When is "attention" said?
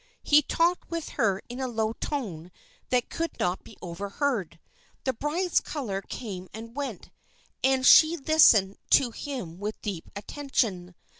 10.15-10.95